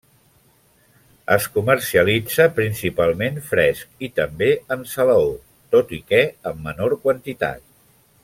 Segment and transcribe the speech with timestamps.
[1.35, 5.29] Es comercialitza principalment fresc i, també, en salaó,
[5.77, 6.23] tot i que
[6.55, 7.63] en menor quantitat.